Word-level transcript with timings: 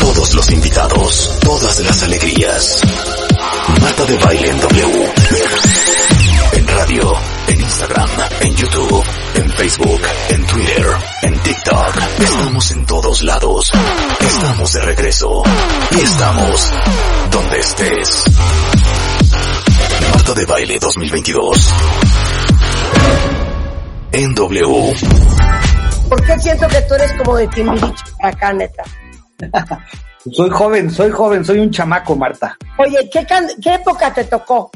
todos 0.00 0.34
los 0.34 0.50
invitados, 0.50 1.38
todas 1.40 1.78
las 1.80 2.02
alegrías. 2.02 2.80
Marta 3.80 4.04
de 4.06 4.16
Baile 4.16 4.50
en 4.50 4.60
W. 4.60 5.12
En 6.52 6.68
radio, 6.68 7.12
en 7.48 7.60
Instagram, 7.60 8.10
en 8.40 8.56
YouTube, 8.56 9.04
en 9.34 9.50
Facebook, 9.50 10.00
en 10.30 10.46
Twitter, 10.46 10.86
en 11.22 11.38
TikTok. 11.40 11.96
Estamos 12.18 12.70
en 12.72 12.86
todos 12.86 13.22
lados. 13.22 13.70
Estamos 14.20 14.72
de 14.72 14.80
regreso. 14.80 15.42
Y 15.92 16.00
estamos 16.00 16.72
donde 17.30 17.58
estés. 17.58 18.24
Marta 20.12 20.34
de 20.34 20.46
Baile 20.46 20.78
2022. 20.80 21.68
En 24.12 24.34
W. 24.34 24.94
¿Por 26.08 26.24
qué 26.24 26.38
siento 26.40 26.66
que 26.66 26.80
tú 26.82 26.94
eres 26.94 27.12
como 27.12 27.36
de 27.36 27.46
Timbiriche 27.48 28.04
acá, 28.20 28.52
neta? 28.52 28.82
Soy 30.32 30.50
joven, 30.50 30.90
soy 30.90 31.10
joven, 31.10 31.44
soy 31.44 31.58
un 31.60 31.70
chamaco, 31.70 32.14
Marta. 32.14 32.56
Oye, 32.78 33.08
¿qué, 33.10 33.24
can- 33.24 33.48
qué 33.62 33.74
época 33.74 34.12
te 34.12 34.24
tocó? 34.24 34.70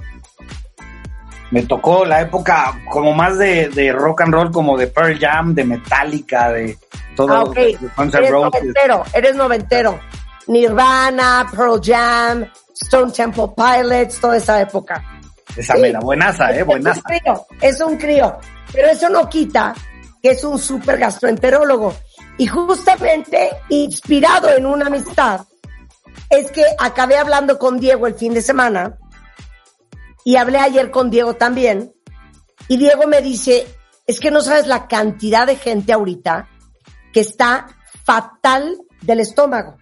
Me 1.50 1.62
tocó 1.62 2.04
la 2.04 2.22
época 2.22 2.80
como 2.90 3.12
más 3.12 3.38
de, 3.38 3.68
de 3.68 3.92
rock 3.92 4.22
and 4.22 4.32
roll, 4.34 4.50
como 4.50 4.76
de 4.76 4.86
Pearl 4.88 5.18
Jam, 5.18 5.54
de 5.54 5.64
Metallica, 5.64 6.50
de 6.50 6.78
todo. 7.14 7.32
Ah, 7.32 7.42
ok. 7.44 7.54
de 7.54 7.78
Guns 7.96 8.14
Eres 8.14 8.30
Roses. 8.30 8.52
noventero, 8.62 9.04
eres 9.12 9.36
noventero. 9.36 10.00
Nirvana, 10.46 11.46
Pearl 11.54 11.80
Jam, 11.82 12.44
Stone 12.82 13.12
Temple 13.12 13.48
Pilots, 13.56 14.20
toda 14.20 14.36
esa 14.36 14.60
época. 14.60 15.02
Esa 15.56 15.74
Sí. 15.74 15.80
mera, 15.82 16.00
buenaza, 16.00 16.50
eh, 16.52 16.60
Es 16.60 16.66
buenaza. 16.66 17.00
un 17.00 17.02
crío, 17.18 17.46
es 17.60 17.80
un 17.80 17.96
crío. 17.98 18.36
Pero 18.72 18.88
eso 18.88 19.08
no 19.08 19.28
quita 19.28 19.72
que 20.25 20.30
es 20.30 20.42
un 20.42 20.58
super 20.58 20.98
gastroenterólogo. 20.98 21.94
Y 22.39 22.47
justamente 22.47 23.50
inspirado 23.69 24.48
en 24.48 24.64
una 24.64 24.86
amistad, 24.86 25.42
es 26.31 26.50
que 26.50 26.64
acabé 26.78 27.19
hablando 27.19 27.58
con 27.58 27.78
Diego 27.78 28.06
el 28.06 28.14
fin 28.14 28.33
de 28.33 28.41
semana 28.41 28.97
y 30.25 30.36
hablé 30.36 30.61
ayer 30.61 30.91
con 30.91 31.11
Diego 31.11 31.34
también. 31.34 31.92
Y 32.69 32.78
Diego 32.78 33.06
me 33.06 33.21
dice, 33.21 33.66
es 34.06 34.19
que 34.19 34.31
no 34.31 34.41
sabes 34.41 34.66
la 34.66 34.88
cantidad 34.88 35.47
de 35.47 35.56
gente 35.56 35.93
ahorita 35.93 36.48
que 37.12 37.21
está 37.21 37.66
fatal 38.03 38.78
del 39.03 39.21
estómago. 39.21 39.77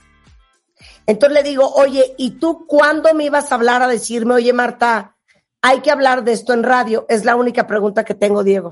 Entonces 1.06 1.40
le 1.40 1.48
digo, 1.48 1.72
oye, 1.72 2.16
¿y 2.18 2.32
tú 2.40 2.66
cuándo 2.66 3.14
me 3.14 3.26
ibas 3.26 3.52
a 3.52 3.54
hablar 3.54 3.80
a 3.80 3.86
decirme, 3.86 4.34
oye 4.34 4.52
Marta, 4.52 5.16
hay 5.60 5.82
que 5.82 5.92
hablar 5.92 6.24
de 6.24 6.32
esto 6.32 6.52
en 6.52 6.64
radio? 6.64 7.06
Es 7.08 7.24
la 7.24 7.36
única 7.36 7.68
pregunta 7.68 8.04
que 8.04 8.14
tengo, 8.14 8.42
Diego. 8.42 8.70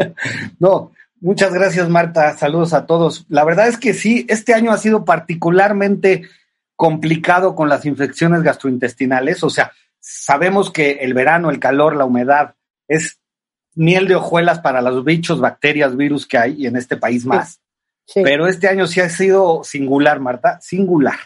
No, 0.58 0.92
muchas 1.20 1.52
gracias, 1.52 1.88
Marta. 1.88 2.36
Saludos 2.36 2.72
a 2.72 2.86
todos. 2.86 3.26
La 3.28 3.44
verdad 3.44 3.68
es 3.68 3.78
que 3.78 3.94
sí, 3.94 4.26
este 4.28 4.54
año 4.54 4.72
ha 4.72 4.78
sido 4.78 5.04
particularmente 5.04 6.28
complicado 6.76 7.54
con 7.54 7.68
las 7.68 7.84
infecciones 7.84 8.42
gastrointestinales. 8.42 9.44
O 9.44 9.50
sea, 9.50 9.72
sabemos 9.98 10.70
que 10.70 10.92
el 11.02 11.14
verano, 11.14 11.50
el 11.50 11.60
calor, 11.60 11.96
la 11.96 12.06
humedad 12.06 12.54
es 12.88 13.20
miel 13.74 14.08
de 14.08 14.16
hojuelas 14.16 14.60
para 14.60 14.82
los 14.82 15.04
bichos, 15.04 15.40
bacterias, 15.40 15.96
virus 15.96 16.26
que 16.26 16.38
hay 16.38 16.54
y 16.62 16.66
en 16.66 16.76
este 16.76 16.96
país 16.96 17.24
más. 17.24 17.60
Sí. 18.06 18.22
Pero 18.24 18.48
este 18.48 18.68
año 18.68 18.86
sí 18.86 19.00
ha 19.00 19.08
sido 19.08 19.62
singular, 19.62 20.20
Marta, 20.20 20.60
singular. 20.60 21.18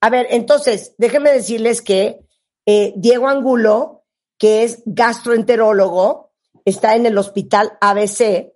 A 0.00 0.10
ver, 0.10 0.26
entonces, 0.30 0.94
déjenme 0.98 1.32
decirles 1.32 1.82
que 1.82 2.20
eh, 2.66 2.92
Diego 2.96 3.28
Angulo, 3.28 4.04
que 4.38 4.64
es 4.64 4.82
gastroenterólogo, 4.86 6.32
está 6.64 6.96
en 6.96 7.06
el 7.06 7.18
hospital 7.18 7.72
ABC, 7.80 8.51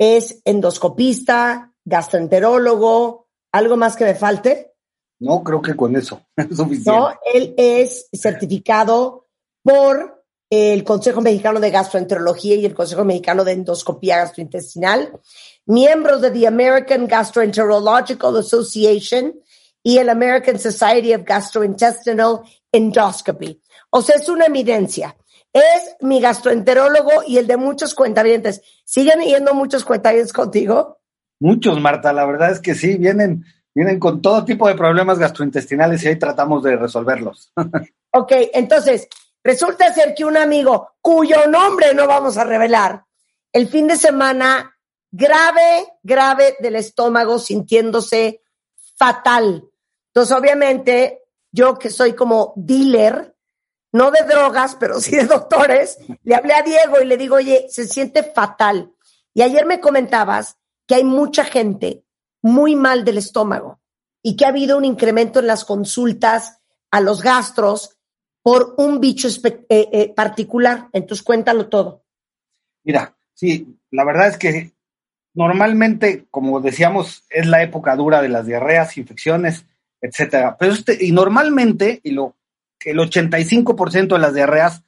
es 0.00 0.40
endoscopista, 0.46 1.74
gastroenterólogo, 1.84 3.28
¿algo 3.52 3.76
más 3.76 3.96
que 3.96 4.04
me 4.04 4.14
falte? 4.14 4.72
No 5.20 5.44
creo 5.44 5.60
que 5.60 5.76
con 5.76 5.94
eso 5.94 6.22
es 6.36 6.56
suficiente. 6.56 6.90
No, 6.90 7.10
él 7.34 7.54
es 7.58 8.08
certificado 8.10 9.28
por 9.62 10.24
el 10.48 10.82
Consejo 10.84 11.20
Mexicano 11.20 11.60
de 11.60 11.70
Gastroenterología 11.70 12.56
y 12.56 12.64
el 12.64 12.74
Consejo 12.74 13.04
Mexicano 13.04 13.44
de 13.44 13.52
Endoscopía 13.52 14.16
Gastrointestinal, 14.16 15.20
miembros 15.66 16.22
de 16.22 16.30
the 16.30 16.46
American 16.46 17.06
Gastroenterological 17.06 18.38
Association 18.38 19.38
y 19.82 19.98
el 19.98 20.08
American 20.08 20.58
Society 20.58 21.12
of 21.12 21.24
Gastrointestinal 21.24 22.40
Endoscopy. 22.72 23.60
O 23.90 24.00
sea, 24.00 24.16
es 24.16 24.30
una 24.30 24.46
eminencia. 24.46 25.14
Es 25.52 25.96
mi 26.00 26.20
gastroenterólogo 26.20 27.10
y 27.26 27.38
el 27.38 27.46
de 27.46 27.56
muchos 27.56 27.94
cuentavientes. 27.94 28.62
¿Siguen 28.84 29.20
yendo 29.20 29.54
muchos 29.54 29.84
cuentavientes 29.84 30.32
contigo? 30.32 30.98
Muchos, 31.40 31.80
Marta, 31.80 32.12
la 32.12 32.26
verdad 32.26 32.52
es 32.52 32.60
que 32.60 32.74
sí, 32.74 32.96
vienen, 32.96 33.44
vienen 33.74 33.98
con 33.98 34.20
todo 34.22 34.44
tipo 34.44 34.68
de 34.68 34.74
problemas 34.74 35.18
gastrointestinales 35.18 36.02
y 36.02 36.08
ahí 36.08 36.18
tratamos 36.18 36.62
de 36.62 36.76
resolverlos. 36.76 37.52
Ok, 38.12 38.32
entonces, 38.54 39.06
resulta 39.44 39.94
ser 39.94 40.16
que 40.16 40.24
un 40.24 40.36
amigo 40.36 40.94
cuyo 41.00 41.46
nombre 41.46 41.94
no 41.94 42.08
vamos 42.08 42.36
a 42.38 42.42
revelar, 42.42 43.04
el 43.52 43.68
fin 43.68 43.86
de 43.86 43.94
semana 43.94 44.76
grave, 45.12 45.86
grave 46.02 46.56
del 46.58 46.74
estómago, 46.74 47.38
sintiéndose 47.38 48.42
fatal. 48.96 49.64
Entonces, 50.08 50.36
obviamente, 50.36 51.22
yo 51.52 51.78
que 51.78 51.90
soy 51.90 52.14
como 52.14 52.52
dealer, 52.56 53.36
no 53.92 54.10
de 54.10 54.22
drogas, 54.24 54.76
pero 54.78 55.00
sí 55.00 55.16
de 55.16 55.24
doctores, 55.24 55.98
le 56.22 56.34
hablé 56.34 56.54
a 56.54 56.62
Diego 56.62 57.00
y 57.00 57.06
le 57.06 57.16
digo, 57.16 57.36
oye, 57.36 57.66
se 57.68 57.86
siente 57.86 58.22
fatal. 58.22 58.92
Y 59.34 59.42
ayer 59.42 59.66
me 59.66 59.80
comentabas 59.80 60.58
que 60.86 60.96
hay 60.96 61.04
mucha 61.04 61.44
gente 61.44 62.04
muy 62.42 62.76
mal 62.76 63.04
del 63.04 63.18
estómago 63.18 63.80
y 64.22 64.36
que 64.36 64.44
ha 64.44 64.48
habido 64.48 64.76
un 64.76 64.84
incremento 64.84 65.40
en 65.40 65.46
las 65.46 65.64
consultas 65.64 66.60
a 66.90 67.00
los 67.00 67.22
gastros 67.22 67.96
por 68.42 68.74
un 68.78 69.00
bicho 69.00 69.28
eh, 69.28 69.64
eh, 69.68 70.12
particular. 70.14 70.88
Entonces, 70.92 71.24
cuéntalo 71.24 71.68
todo. 71.68 72.04
Mira, 72.82 73.16
sí, 73.34 73.78
la 73.90 74.04
verdad 74.04 74.28
es 74.28 74.36
que 74.36 74.72
normalmente, 75.34 76.26
como 76.30 76.60
decíamos, 76.60 77.24
es 77.30 77.46
la 77.46 77.62
época 77.62 77.94
dura 77.96 78.22
de 78.22 78.28
las 78.28 78.46
diarreas, 78.46 78.96
infecciones, 78.96 79.66
etcétera. 80.00 80.56
Pero 80.58 80.72
este, 80.72 80.96
y 81.04 81.12
normalmente, 81.12 82.00
y 82.02 82.12
lo, 82.12 82.36
el 82.84 82.98
85% 82.98 84.08
de 84.14 84.18
las 84.18 84.34
diarreas 84.34 84.82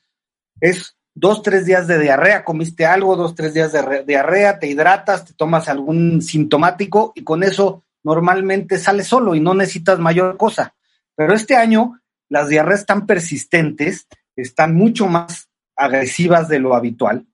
es 0.61 0.97
dos, 1.15 1.43
tres 1.43 1.67
días 1.67 1.87
de 1.87 1.99
diarrea, 1.99 2.45
comiste 2.45 2.87
algo, 2.87 3.17
dos, 3.17 3.35
tres 3.35 3.53
días 3.55 3.73
de 3.73 3.83
re- 3.83 4.05
diarrea, 4.05 4.59
te 4.59 4.67
hidratas, 4.67 5.25
te 5.27 5.35
tomas 5.35 5.69
algún 5.69 6.23
sintomático 6.23 7.13
y 7.15 7.23
con 7.25 7.43
eso 7.43 7.85
normalmente 8.03 8.79
sale 8.79 9.05
solo 9.05 9.35
y 9.35 9.41
no 9.41 9.55
necesitas 9.55 9.99
mayor 9.99 10.37
cosa. 10.37 10.75
Pero 11.15 11.35
este 11.35 11.57
año 11.57 12.01
las 12.29 12.49
diarreas 12.49 12.81
están 12.81 13.07
persistentes, 13.07 14.07
están 14.37 14.75
mucho 14.75 15.07
más 15.07 15.49
agresivas 15.77 16.49
de 16.49 16.59
lo 16.61 16.75
habitual 16.75 17.27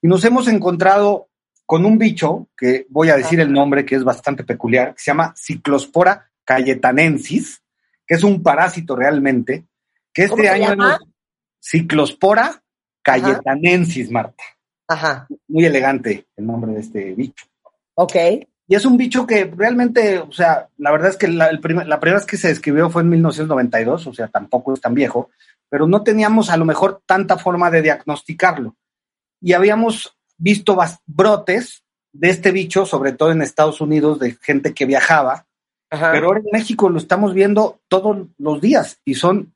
y 0.00 0.06
nos 0.06 0.24
hemos 0.24 0.46
encontrado 0.48 1.28
con 1.66 1.86
un 1.86 1.96
bicho, 1.98 2.48
que 2.56 2.86
voy 2.90 3.08
a 3.08 3.16
decir 3.16 3.40
el 3.40 3.50
nombre 3.52 3.86
que 3.86 3.94
es 3.96 4.04
bastante 4.04 4.44
peculiar, 4.44 4.94
que 4.94 5.00
se 5.00 5.10
llama 5.10 5.32
Ciclospora 5.36 6.30
cayetanensis, 6.44 7.62
que 8.06 8.14
es 8.14 8.22
un 8.22 8.42
parásito 8.42 8.94
realmente, 8.96 9.64
que 10.14 10.28
¿Cómo 10.28 10.42
este 10.42 10.54
año 10.54 10.70
llama? 10.70 10.98
Ciclospora 11.60 12.62
cayetanensis, 13.02 14.10
Marta. 14.10 14.42
Ajá. 14.88 15.26
Muy 15.48 15.64
elegante 15.64 16.26
el 16.36 16.46
nombre 16.46 16.72
de 16.72 16.80
este 16.80 17.14
bicho. 17.14 17.46
Ok. 17.96 18.16
y 18.66 18.74
es 18.74 18.84
un 18.86 18.96
bicho 18.96 19.26
que 19.26 19.44
realmente, 19.44 20.18
o 20.18 20.32
sea, 20.32 20.68
la 20.78 20.90
verdad 20.90 21.10
es 21.10 21.16
que 21.16 21.28
la, 21.28 21.46
el 21.46 21.60
la 21.86 22.00
primera 22.00 22.18
vez 22.18 22.26
que 22.26 22.36
se 22.36 22.48
describió 22.48 22.90
fue 22.90 23.02
en 23.02 23.10
1992, 23.10 24.06
o 24.06 24.14
sea, 24.14 24.28
tampoco 24.28 24.72
es 24.72 24.80
tan 24.80 24.94
viejo, 24.94 25.30
pero 25.68 25.86
no 25.86 26.02
teníamos 26.02 26.50
a 26.50 26.56
lo 26.56 26.64
mejor 26.64 27.02
tanta 27.06 27.38
forma 27.38 27.70
de 27.70 27.82
diagnosticarlo. 27.82 28.74
Y 29.40 29.52
habíamos 29.52 30.16
visto 30.38 30.76
brotes 31.06 31.84
de 32.12 32.30
este 32.30 32.52
bicho, 32.52 32.86
sobre 32.86 33.12
todo 33.12 33.32
en 33.32 33.42
Estados 33.42 33.80
Unidos, 33.80 34.18
de 34.18 34.36
gente 34.40 34.72
que 34.72 34.86
viajaba, 34.86 35.46
Ajá. 35.90 36.12
pero 36.12 36.28
ahora 36.28 36.40
en 36.40 36.48
México 36.52 36.88
lo 36.88 36.98
estamos 36.98 37.34
viendo 37.34 37.80
todos 37.88 38.28
los 38.38 38.60
días 38.60 39.00
y 39.04 39.14
son, 39.14 39.54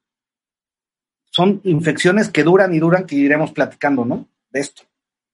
son 1.38 1.60
infecciones 1.62 2.30
que 2.30 2.42
duran 2.42 2.74
y 2.74 2.80
duran, 2.80 3.06
que 3.06 3.14
iremos 3.14 3.52
platicando, 3.52 4.04
¿no? 4.04 4.26
De 4.50 4.58
esto. 4.58 4.82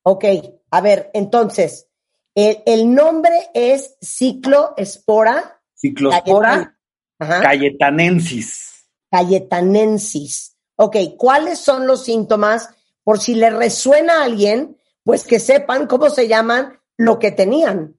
Ok, 0.03 0.27
a 0.71 0.81
ver, 0.83 1.11
entonces, 1.15 1.89
el, 2.35 2.59
el 2.67 2.95
nombre 2.95 3.33
es 3.55 3.97
cicloespora 4.03 5.62
Ciclospora 5.75 6.77
cayetanensis. 7.19 8.87
cayetanensis. 9.11 10.59
Ok, 10.77 10.97
¿cuáles 11.17 11.59
son 11.59 11.87
los 11.87 12.05
síntomas? 12.05 12.69
Por 13.03 13.19
si 13.19 13.35
le 13.35 13.49
resuena 13.49 14.21
a 14.21 14.25
alguien, 14.25 14.77
pues 15.05 15.25
que 15.25 15.41
sepan 15.41 15.87
cómo 15.87 16.11
se 16.11 16.29
llaman 16.29 16.81
lo 16.99 17.19
que 17.19 17.33
tenían. 17.33 17.97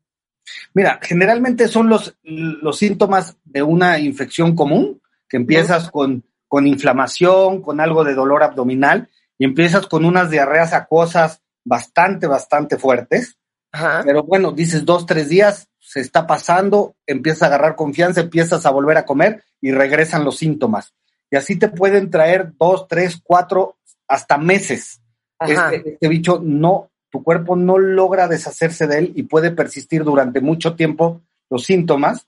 Mira, 0.76 1.00
generalmente 1.02 1.68
son 1.68 1.90
los, 1.90 2.16
los 2.22 2.78
síntomas 2.78 3.36
de 3.46 3.64
una 3.64 3.98
infección 3.98 4.56
común, 4.56 5.02
que 5.28 5.38
empiezas 5.38 5.90
con, 5.90 6.24
con 6.48 6.68
inflamación, 6.68 7.62
con 7.62 7.80
algo 7.80 8.04
de 8.04 8.14
dolor 8.14 8.44
abdominal, 8.44 9.10
y 9.38 9.46
empiezas 9.46 9.88
con 9.88 10.06
unas 10.06 10.30
diarreas 10.30 10.74
acuosas 10.74 11.42
bastante, 11.64 12.28
bastante 12.28 12.78
fuertes. 12.78 13.38
Ajá. 13.72 14.02
Pero 14.06 14.24
bueno, 14.24 14.52
dices 14.52 14.86
dos, 14.86 15.06
tres 15.06 15.30
días, 15.30 15.68
se 15.80 16.00
está 16.00 16.26
pasando, 16.26 16.96
empiezas 17.06 17.44
a 17.44 17.46
agarrar 17.48 17.76
confianza, 17.76 18.22
empiezas 18.22 18.66
a 18.66 18.72
volver 18.72 18.98
a 18.98 19.06
comer 19.06 19.44
y 19.62 19.72
regresan 19.72 20.24
los 20.24 20.38
síntomas. 20.38 20.94
Y 21.30 21.36
así 21.36 21.58
te 21.58 21.70
pueden 21.70 22.10
traer 22.10 22.54
dos, 22.58 22.88
tres, 22.88 23.20
cuatro, 23.24 23.78
hasta 24.08 24.38
meses. 24.38 25.02
Este, 25.40 25.90
este 25.92 26.08
bicho 26.08 26.40
no, 26.42 26.90
tu 27.10 27.24
cuerpo 27.24 27.56
no 27.56 27.78
logra 27.78 28.28
deshacerse 28.28 28.88
de 28.88 29.00
él 29.00 29.14
y 29.16 29.24
puede 29.24 29.52
persistir 29.52 30.04
durante 30.04 30.40
mucho 30.40 30.76
tiempo 30.76 31.22
los 31.50 31.64
síntomas. 31.66 32.28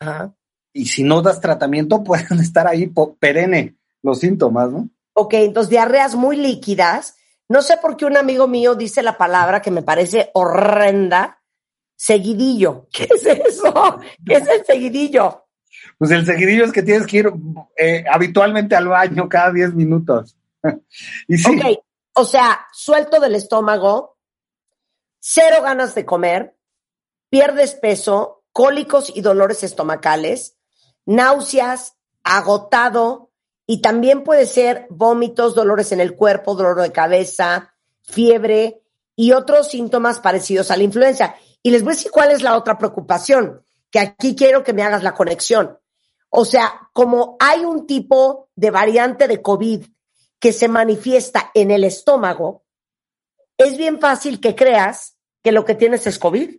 Ajá. 0.00 0.34
Y 0.78 0.86
si 0.86 1.02
no 1.02 1.22
das 1.22 1.40
tratamiento, 1.40 2.04
pueden 2.04 2.40
estar 2.40 2.66
ahí 2.66 2.92
perenne 3.18 3.76
los 4.02 4.20
síntomas, 4.20 4.70
¿no? 4.70 4.88
Ok, 5.14 5.34
entonces 5.34 5.70
diarreas 5.70 6.14
muy 6.14 6.36
líquidas. 6.36 7.16
No 7.48 7.62
sé 7.62 7.76
por 7.78 7.96
qué 7.96 8.04
un 8.04 8.16
amigo 8.16 8.46
mío 8.46 8.74
dice 8.74 9.02
la 9.02 9.18
palabra 9.18 9.60
que 9.60 9.70
me 9.70 9.82
parece 9.82 10.30
horrenda, 10.34 11.42
seguidillo. 11.96 12.86
¿Qué 12.92 13.08
es 13.10 13.26
eso? 13.26 14.00
¿Qué 14.24 14.34
es 14.34 14.48
el 14.48 14.64
seguidillo? 14.64 15.46
Pues 15.98 16.10
el 16.12 16.24
seguidillo 16.24 16.64
es 16.64 16.72
que 16.72 16.82
tienes 16.82 17.06
que 17.06 17.18
ir 17.18 17.32
eh, 17.76 18.04
habitualmente 18.10 18.76
al 18.76 18.88
baño 18.88 19.28
cada 19.28 19.52
10 19.52 19.74
minutos. 19.74 20.36
y 21.28 21.36
sí, 21.36 21.56
Ok, 21.56 21.78
o 22.14 22.24
sea, 22.24 22.66
suelto 22.72 23.20
del 23.20 23.34
estómago, 23.34 24.16
cero 25.18 25.62
ganas 25.62 25.94
de 25.94 26.04
comer, 26.04 26.56
pierdes 27.30 27.74
peso, 27.74 28.44
cólicos 28.52 29.12
y 29.14 29.20
dolores 29.20 29.62
estomacales, 29.62 30.57
náuseas, 31.08 31.96
agotado 32.22 33.30
y 33.66 33.80
también 33.80 34.24
puede 34.24 34.44
ser 34.44 34.86
vómitos, 34.90 35.54
dolores 35.54 35.90
en 35.92 36.00
el 36.00 36.14
cuerpo, 36.14 36.54
dolor 36.54 36.82
de 36.82 36.92
cabeza, 36.92 37.74
fiebre 38.02 38.82
y 39.16 39.32
otros 39.32 39.68
síntomas 39.68 40.20
parecidos 40.20 40.70
a 40.70 40.76
la 40.76 40.82
influenza. 40.82 41.34
Y 41.62 41.70
les 41.70 41.82
voy 41.82 41.92
a 41.92 41.96
decir 41.96 42.10
cuál 42.10 42.30
es 42.30 42.42
la 42.42 42.56
otra 42.56 42.76
preocupación, 42.76 43.64
que 43.90 44.00
aquí 44.00 44.36
quiero 44.36 44.62
que 44.62 44.74
me 44.74 44.82
hagas 44.82 45.02
la 45.02 45.14
conexión. 45.14 45.78
O 46.28 46.44
sea, 46.44 46.90
como 46.92 47.38
hay 47.40 47.64
un 47.64 47.86
tipo 47.86 48.50
de 48.54 48.70
variante 48.70 49.28
de 49.28 49.40
COVID 49.40 49.86
que 50.38 50.52
se 50.52 50.68
manifiesta 50.68 51.50
en 51.54 51.70
el 51.70 51.84
estómago, 51.84 52.64
es 53.56 53.78
bien 53.78 53.98
fácil 53.98 54.40
que 54.40 54.54
creas 54.54 55.16
que 55.42 55.52
lo 55.52 55.64
que 55.64 55.74
tienes 55.74 56.06
es 56.06 56.18
COVID. 56.18 56.54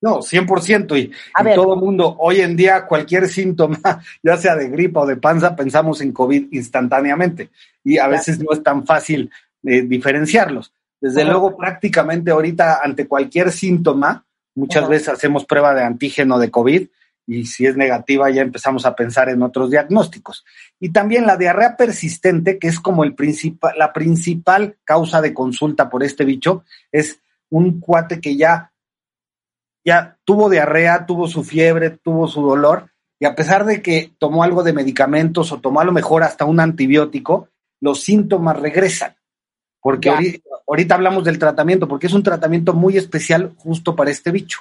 No, 0.00 0.18
100%. 0.18 0.96
Y, 0.98 1.12
A 1.34 1.42
y 1.42 1.44
ver. 1.44 1.54
todo 1.54 1.74
el 1.74 1.80
mundo, 1.80 2.16
hoy 2.18 2.40
en 2.40 2.56
día, 2.56 2.86
cualquier 2.86 3.28
síntoma, 3.28 3.78
ya 4.22 4.36
sea 4.36 4.54
de 4.56 4.68
gripa 4.68 5.00
o 5.00 5.06
de 5.06 5.16
panza, 5.16 5.56
pensamos 5.56 6.00
en 6.00 6.12
COVID 6.12 6.48
instantáneamente. 6.52 7.50
Y 7.84 7.98
a 7.98 8.02
Claro. 8.02 8.12
veces 8.12 8.38
no 8.38 8.52
es 8.52 8.62
tan 8.62 8.86
fácil 8.86 9.30
eh, 9.64 9.82
diferenciarlos. 9.82 10.72
Desde 11.00 11.24
luego, 11.24 11.56
prácticamente 11.56 12.30
ahorita, 12.30 12.80
ante 12.82 13.06
cualquier 13.06 13.52
síntoma, 13.52 14.24
muchas 14.56 14.88
veces 14.88 15.08
hacemos 15.10 15.44
prueba 15.44 15.72
de 15.74 15.84
antígeno 15.84 16.38
de 16.38 16.50
COVID 16.50 16.88
y 17.30 17.44
si 17.44 17.66
es 17.66 17.76
negativa 17.76 18.30
ya 18.30 18.40
empezamos 18.42 18.86
a 18.86 18.96
pensar 18.96 19.28
en 19.28 19.42
otros 19.42 19.70
diagnósticos. 19.70 20.44
Y 20.80 20.90
también 20.90 21.26
la 21.26 21.36
diarrea 21.36 21.76
persistente, 21.76 22.58
que 22.58 22.68
es 22.68 22.80
como 22.80 23.04
el 23.04 23.14
principal, 23.14 23.74
la 23.78 23.92
principal 23.92 24.76
causa 24.84 25.20
de 25.20 25.34
consulta 25.34 25.90
por 25.90 26.02
este 26.02 26.24
bicho, 26.24 26.64
es 26.90 27.20
un 27.50 27.80
cuate 27.80 28.20
que 28.20 28.36
ya, 28.36 28.72
ya 29.88 30.18
tuvo 30.24 30.50
diarrea, 30.50 31.06
tuvo 31.06 31.26
su 31.26 31.42
fiebre, 31.44 31.90
tuvo 31.90 32.28
su 32.28 32.42
dolor, 32.42 32.90
y 33.18 33.24
a 33.24 33.34
pesar 33.34 33.64
de 33.64 33.82
que 33.82 34.12
tomó 34.18 34.44
algo 34.44 34.62
de 34.62 34.74
medicamentos 34.74 35.50
o 35.50 35.60
tomó 35.60 35.80
a 35.80 35.84
lo 35.84 35.92
mejor 35.92 36.22
hasta 36.22 36.44
un 36.44 36.60
antibiótico, 36.60 37.48
los 37.80 38.02
síntomas 38.02 38.60
regresan. 38.60 39.16
Porque 39.80 40.10
ahorita, 40.10 40.48
ahorita 40.66 40.94
hablamos 40.94 41.24
del 41.24 41.38
tratamiento, 41.38 41.88
porque 41.88 42.06
es 42.06 42.12
un 42.12 42.22
tratamiento 42.22 42.74
muy 42.74 42.98
especial 42.98 43.54
justo 43.56 43.96
para 43.96 44.10
este 44.10 44.30
bicho. 44.30 44.60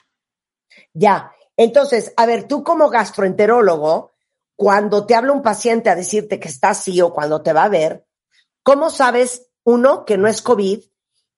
Ya. 0.93 1.31
Entonces, 1.57 2.13
a 2.15 2.25
ver, 2.25 2.47
tú 2.47 2.63
como 2.63 2.89
gastroenterólogo, 2.89 4.13
cuando 4.55 5.05
te 5.05 5.13
habla 5.13 5.33
un 5.33 5.41
paciente 5.41 5.89
a 5.89 5.95
decirte 5.95 6.39
que 6.39 6.47
está 6.47 6.69
así 6.69 7.01
o 7.01 7.13
cuando 7.13 7.41
te 7.41 7.51
va 7.51 7.65
a 7.65 7.69
ver, 7.69 8.05
¿cómo 8.63 8.89
sabes, 8.89 9.49
uno, 9.65 10.05
que 10.05 10.17
no 10.17 10.27
es 10.27 10.41
COVID 10.41 10.79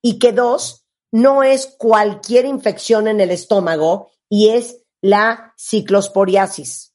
y 0.01 0.19
que 0.19 0.31
dos, 0.31 0.85
no 1.11 1.43
es 1.43 1.75
cualquier 1.77 2.45
infección 2.45 3.07
en 3.07 3.21
el 3.21 3.31
estómago 3.31 4.11
y 4.29 4.49
es 4.49 4.83
la 5.01 5.53
ciclosporiasis? 5.57 6.93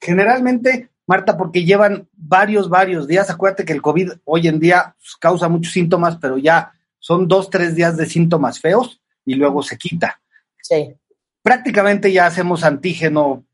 Generalmente, 0.00 0.90
Marta, 1.06 1.36
porque 1.36 1.64
llevan 1.64 2.08
varios, 2.12 2.68
varios 2.68 3.06
días. 3.06 3.30
Acuérdate 3.30 3.64
que 3.64 3.72
el 3.72 3.82
COVID 3.82 4.12
hoy 4.24 4.48
en 4.48 4.60
día 4.60 4.94
pues, 4.98 5.16
causa 5.16 5.48
muchos 5.48 5.72
síntomas, 5.72 6.16
pero 6.16 6.38
ya 6.38 6.72
son 6.98 7.28
dos, 7.28 7.50
tres 7.50 7.74
días 7.74 7.96
de 7.96 8.06
síntomas 8.06 8.60
feos 8.60 9.00
y 9.24 9.34
luego 9.34 9.62
se 9.62 9.76
quita. 9.76 10.20
Sí. 10.62 10.94
Prácticamente 11.42 12.12
ya 12.12 12.26
hacemos 12.26 12.64
antígeno 12.64 13.44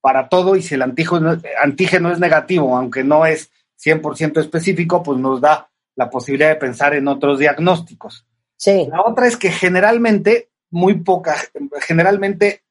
para 0.00 0.28
todo 0.28 0.56
y 0.56 0.62
si 0.62 0.74
el 0.74 0.82
antígeno, 0.82 1.40
antígeno 1.62 2.12
es 2.12 2.18
negativo, 2.18 2.76
aunque 2.76 3.04
no 3.04 3.24
es 3.24 3.50
100% 3.82 4.40
específico, 4.40 5.02
pues 5.02 5.18
nos 5.18 5.40
da 5.40 5.70
la 5.94 6.10
posibilidad 6.10 6.48
de 6.48 6.56
pensar 6.56 6.94
en 6.94 7.08
otros 7.08 7.38
diagnósticos. 7.38 8.26
Sí. 8.62 8.86
La 8.92 9.02
otra 9.02 9.26
es 9.26 9.36
que 9.36 9.50
generalmente, 9.50 10.50
muy 10.70 11.00
poca, 11.00 11.34
generalmente 11.80 12.62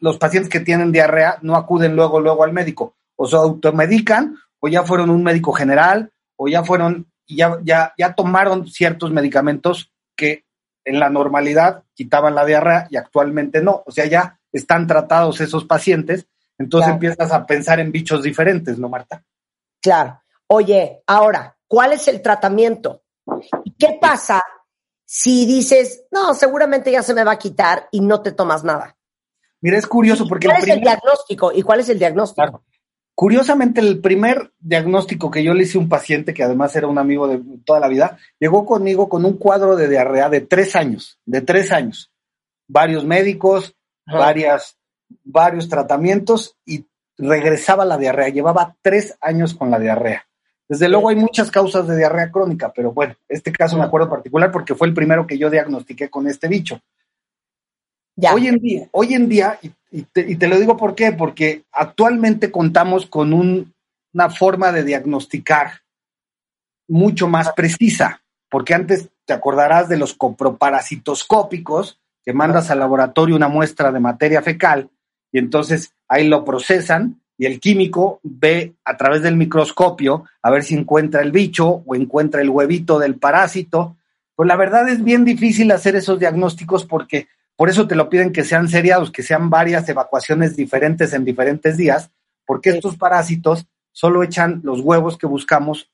los 0.00 0.16
pacientes 0.16 0.48
que 0.48 0.60
tienen 0.60 0.92
diarrea 0.92 1.38
no 1.42 1.56
acuden 1.56 1.96
luego, 1.96 2.20
luego 2.20 2.44
al 2.44 2.52
médico. 2.52 2.94
O 3.16 3.26
se 3.26 3.34
automedican, 3.34 4.36
o 4.60 4.68
ya 4.68 4.84
fueron 4.84 5.10
un 5.10 5.24
médico 5.24 5.52
general, 5.52 6.12
o 6.36 6.46
ya 6.46 6.62
fueron, 6.62 7.10
ya, 7.26 7.58
ya, 7.64 7.92
ya 7.98 8.14
tomaron 8.14 8.68
ciertos 8.68 9.10
medicamentos 9.10 9.92
que 10.14 10.44
en 10.84 11.00
la 11.00 11.10
normalidad 11.10 11.82
quitaban 11.94 12.36
la 12.36 12.44
diarrea 12.44 12.86
y 12.88 12.96
actualmente 12.96 13.60
no. 13.60 13.82
O 13.86 13.90
sea, 13.90 14.06
ya 14.06 14.38
están 14.52 14.86
tratados 14.86 15.40
esos 15.40 15.64
pacientes, 15.64 16.28
entonces 16.58 16.86
Claro. 16.86 16.94
empiezas 16.94 17.32
a 17.32 17.44
pensar 17.44 17.80
en 17.80 17.90
bichos 17.90 18.22
diferentes, 18.22 18.78
¿no, 18.78 18.88
Marta? 18.88 19.24
Claro. 19.82 20.22
Oye, 20.46 21.02
ahora, 21.08 21.56
¿cuál 21.66 21.94
es 21.94 22.06
el 22.06 22.22
tratamiento? 22.22 23.02
¿Y 23.64 23.72
qué 23.72 23.98
pasa 24.00 24.44
si 25.10 25.46
dices, 25.46 26.04
no, 26.10 26.34
seguramente 26.34 26.92
ya 26.92 27.02
se 27.02 27.14
me 27.14 27.24
va 27.24 27.32
a 27.32 27.38
quitar 27.38 27.88
y 27.90 28.02
no 28.02 28.20
te 28.20 28.32
tomas 28.32 28.62
nada? 28.62 28.94
Mira, 29.62 29.78
es 29.78 29.86
curioso 29.86 30.28
porque 30.28 30.46
¿Cuál 30.48 30.58
el 30.58 30.62
es 30.64 30.68
el 30.68 30.74
primer- 30.80 30.98
diagnóstico? 30.98 31.50
¿Y 31.54 31.62
cuál 31.62 31.80
es 31.80 31.88
el 31.88 31.98
diagnóstico? 31.98 32.42
Claro. 32.46 32.64
Curiosamente, 33.14 33.80
el 33.80 34.00
primer 34.02 34.52
diagnóstico 34.60 35.30
que 35.30 35.42
yo 35.42 35.54
le 35.54 35.62
hice 35.62 35.78
a 35.78 35.80
un 35.80 35.88
paciente, 35.88 36.34
que 36.34 36.44
además 36.44 36.76
era 36.76 36.86
un 36.88 36.98
amigo 36.98 37.26
de 37.26 37.42
toda 37.64 37.80
la 37.80 37.88
vida, 37.88 38.18
llegó 38.38 38.66
conmigo 38.66 39.08
con 39.08 39.24
un 39.24 39.38
cuadro 39.38 39.76
de 39.76 39.88
diarrea 39.88 40.28
de 40.28 40.42
tres 40.42 40.76
años, 40.76 41.18
de 41.24 41.40
tres 41.40 41.72
años. 41.72 42.12
Varios 42.68 43.04
médicos, 43.06 43.74
Ajá. 44.06 44.18
varias, 44.18 44.76
varios 45.24 45.70
tratamientos 45.70 46.54
y 46.66 46.86
regresaba 47.16 47.86
la 47.86 47.96
diarrea. 47.96 48.28
Llevaba 48.28 48.76
tres 48.82 49.16
años 49.22 49.54
con 49.54 49.70
la 49.70 49.78
diarrea. 49.80 50.27
Desde 50.68 50.88
luego 50.88 51.08
hay 51.08 51.16
muchas 51.16 51.50
causas 51.50 51.86
de 51.88 51.96
diarrea 51.96 52.30
crónica, 52.30 52.70
pero 52.74 52.92
bueno, 52.92 53.14
este 53.28 53.50
caso 53.52 53.78
me 53.78 53.84
acuerdo 53.84 54.10
particular 54.10 54.52
porque 54.52 54.74
fue 54.74 54.86
el 54.86 54.94
primero 54.94 55.26
que 55.26 55.38
yo 55.38 55.48
diagnostiqué 55.48 56.10
con 56.10 56.26
este 56.28 56.46
bicho. 56.46 56.80
Ya. 58.16 58.34
Hoy 58.34 58.48
en 58.48 58.58
día, 58.58 58.88
hoy 58.92 59.14
en 59.14 59.28
día, 59.28 59.58
y, 59.62 59.70
y 59.90 60.02
te, 60.02 60.28
y 60.28 60.36
te 60.36 60.48
lo 60.48 60.58
digo 60.58 60.76
por 60.76 60.94
qué, 60.94 61.12
porque 61.12 61.64
actualmente 61.72 62.50
contamos 62.50 63.06
con 63.06 63.32
un- 63.32 63.72
una 64.12 64.28
forma 64.28 64.72
de 64.72 64.84
diagnosticar 64.84 65.80
mucho 66.88 67.28
más 67.28 67.52
precisa, 67.52 68.22
porque 68.50 68.74
antes 68.74 69.08
te 69.24 69.32
acordarás 69.32 69.88
de 69.88 69.98
los 69.98 70.14
coproparasitoscópicos, 70.14 71.98
que 72.24 72.32
mandas 72.32 72.70
al 72.70 72.80
laboratorio 72.80 73.36
una 73.36 73.48
muestra 73.48 73.92
de 73.92 74.00
materia 74.00 74.42
fecal 74.42 74.90
y 75.32 75.38
entonces 75.38 75.94
ahí 76.08 76.26
lo 76.28 76.44
procesan 76.44 77.20
y 77.38 77.46
el 77.46 77.60
químico 77.60 78.20
ve 78.24 78.74
a 78.84 78.96
través 78.96 79.22
del 79.22 79.36
microscopio 79.36 80.24
a 80.42 80.50
ver 80.50 80.64
si 80.64 80.74
encuentra 80.74 81.22
el 81.22 81.30
bicho 81.30 81.82
o 81.86 81.94
encuentra 81.94 82.42
el 82.42 82.50
huevito 82.50 82.98
del 82.98 83.14
parásito. 83.14 83.96
Pues 84.34 84.48
la 84.48 84.56
verdad 84.56 84.88
es 84.88 85.02
bien 85.04 85.24
difícil 85.24 85.70
hacer 85.70 85.94
esos 85.94 86.18
diagnósticos 86.18 86.84
porque 86.84 87.28
por 87.54 87.68
eso 87.68 87.86
te 87.86 87.94
lo 87.94 88.10
piden 88.10 88.32
que 88.32 88.44
sean 88.44 88.68
seriados, 88.68 89.12
que 89.12 89.22
sean 89.22 89.50
varias 89.50 89.88
evacuaciones 89.88 90.56
diferentes 90.56 91.12
en 91.12 91.24
diferentes 91.24 91.76
días, 91.76 92.10
porque 92.44 92.70
estos 92.70 92.96
parásitos 92.96 93.66
solo 93.92 94.22
echan 94.22 94.60
los 94.64 94.80
huevos 94.80 95.16
que 95.16 95.26
buscamos 95.26 95.90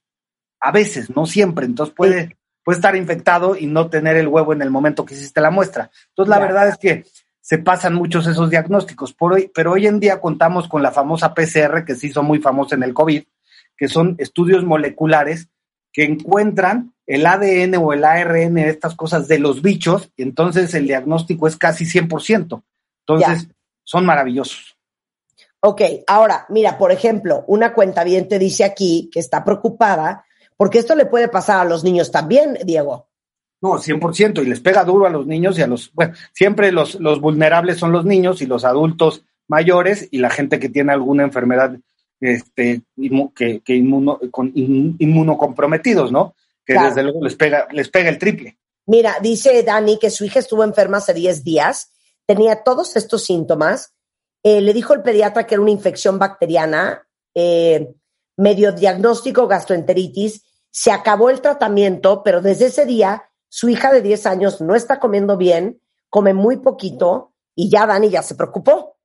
a 0.60 0.72
veces, 0.72 1.14
no 1.14 1.26
siempre. 1.26 1.66
Entonces 1.66 1.94
puede, 1.94 2.36
puede 2.62 2.76
estar 2.76 2.96
infectado 2.96 3.56
y 3.56 3.66
no 3.66 3.88
tener 3.90 4.16
el 4.16 4.28
huevo 4.28 4.54
en 4.54 4.62
el 4.62 4.70
momento 4.70 5.04
que 5.04 5.14
hiciste 5.14 5.42
la 5.42 5.50
muestra. 5.50 5.90
Entonces 6.08 6.30
la 6.30 6.38
verdad 6.38 6.68
es 6.68 6.78
que 6.78 7.04
se 7.44 7.58
pasan 7.58 7.92
muchos 7.92 8.26
esos 8.26 8.48
diagnósticos. 8.48 9.12
Por 9.12 9.34
hoy, 9.34 9.50
pero 9.54 9.72
hoy 9.72 9.86
en 9.86 10.00
día 10.00 10.18
contamos 10.18 10.66
con 10.66 10.82
la 10.82 10.92
famosa 10.92 11.34
PCR, 11.34 11.84
que 11.84 11.94
se 11.94 12.06
hizo 12.06 12.22
muy 12.22 12.38
famosa 12.38 12.74
en 12.74 12.82
el 12.82 12.94
COVID, 12.94 13.22
que 13.76 13.86
son 13.86 14.14
estudios 14.16 14.64
moleculares 14.64 15.50
que 15.92 16.04
encuentran 16.04 16.94
el 17.06 17.26
ADN 17.26 17.74
o 17.76 17.92
el 17.92 18.02
ARN 18.02 18.54
de 18.54 18.70
estas 18.70 18.94
cosas 18.94 19.28
de 19.28 19.38
los 19.38 19.60
bichos, 19.60 20.10
y 20.16 20.22
entonces 20.22 20.72
el 20.72 20.86
diagnóstico 20.86 21.46
es 21.46 21.58
casi 21.58 21.84
100%. 21.84 22.62
Entonces, 23.06 23.48
son 23.82 24.06
maravillosos. 24.06 24.78
Ok, 25.60 25.82
ahora, 26.06 26.46
mira, 26.48 26.78
por 26.78 26.92
ejemplo, 26.92 27.44
una 27.46 27.74
cuenta 27.74 28.04
bien 28.04 28.26
te 28.26 28.38
dice 28.38 28.64
aquí 28.64 29.10
que 29.12 29.20
está 29.20 29.44
preocupada 29.44 30.24
porque 30.56 30.78
esto 30.78 30.94
le 30.94 31.04
puede 31.04 31.28
pasar 31.28 31.60
a 31.60 31.68
los 31.68 31.84
niños 31.84 32.10
también, 32.10 32.56
Diego. 32.64 33.08
No, 33.64 33.78
100%, 33.78 34.42
y 34.42 34.46
les 34.46 34.60
pega 34.60 34.84
duro 34.84 35.06
a 35.06 35.10
los 35.10 35.26
niños 35.26 35.58
y 35.58 35.62
a 35.62 35.66
los, 35.66 35.90
bueno, 35.94 36.12
siempre 36.34 36.70
los, 36.70 36.96
los 36.96 37.18
vulnerables 37.18 37.78
son 37.78 37.92
los 37.92 38.04
niños 38.04 38.42
y 38.42 38.46
los 38.46 38.62
adultos 38.62 39.24
mayores 39.48 40.06
y 40.10 40.18
la 40.18 40.28
gente 40.28 40.58
que 40.58 40.68
tiene 40.68 40.92
alguna 40.92 41.22
enfermedad 41.22 41.74
este, 42.20 42.82
que, 43.34 43.60
que 43.60 43.74
inmuno, 43.74 44.20
con, 44.30 44.52
inmunocomprometidos, 44.54 46.12
¿no? 46.12 46.34
Que 46.62 46.74
desde 46.74 47.04
luego 47.04 47.24
les 47.24 47.36
pega, 47.36 47.66
les 47.72 47.88
pega 47.88 48.10
el 48.10 48.18
triple. 48.18 48.58
Mira, 48.84 49.16
dice 49.22 49.62
Dani 49.62 49.98
que 49.98 50.10
su 50.10 50.26
hija 50.26 50.40
estuvo 50.40 50.62
enferma 50.62 50.98
hace 50.98 51.14
10 51.14 51.42
días, 51.42 51.90
tenía 52.26 52.64
todos 52.64 52.96
estos 52.96 53.24
síntomas, 53.24 53.94
eh, 54.42 54.60
le 54.60 54.74
dijo 54.74 54.92
el 54.92 55.00
pediatra 55.00 55.46
que 55.46 55.54
era 55.54 55.62
una 55.62 55.70
infección 55.70 56.18
bacteriana, 56.18 57.08
eh, 57.34 57.94
medio 58.36 58.72
diagnóstico 58.72 59.46
gastroenteritis, 59.48 60.44
se 60.70 60.92
acabó 60.92 61.30
el 61.30 61.40
tratamiento, 61.40 62.22
pero 62.22 62.42
desde 62.42 62.66
ese 62.66 62.84
día 62.84 63.30
su 63.54 63.68
hija 63.68 63.92
de 63.92 64.02
10 64.02 64.26
años 64.26 64.60
no 64.60 64.74
está 64.74 64.98
comiendo 64.98 65.36
bien, 65.36 65.80
come 66.08 66.34
muy 66.34 66.56
poquito 66.56 67.34
y 67.54 67.70
ya 67.70 67.86
Dani 67.86 68.10
ya 68.10 68.20
se 68.20 68.34
preocupó. 68.34 68.96